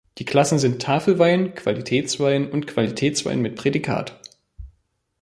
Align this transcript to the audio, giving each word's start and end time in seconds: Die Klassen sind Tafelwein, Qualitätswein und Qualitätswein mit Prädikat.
Die 0.17 0.25
Klassen 0.25 0.57
sind 0.57 0.81
Tafelwein, 0.81 1.53
Qualitätswein 1.53 2.49
und 2.49 2.65
Qualitätswein 2.65 3.39
mit 3.39 3.55
Prädikat. 3.55 4.19